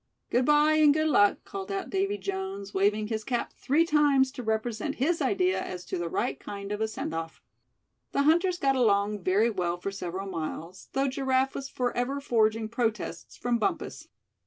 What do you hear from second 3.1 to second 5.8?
cap three times to represent his idea